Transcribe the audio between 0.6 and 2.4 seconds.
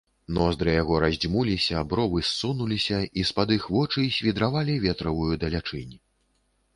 яго раздзьмуліся, бровы